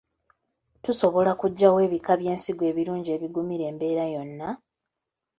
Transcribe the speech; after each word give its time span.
Tusobola 0.83 1.31
kuggyawa 1.41 1.79
ebika 1.87 2.13
by'ensigo 2.19 2.63
ebirungi 2.71 3.09
ebigumira 3.15 3.63
embeera 3.71 4.05
yonna? 4.13 4.49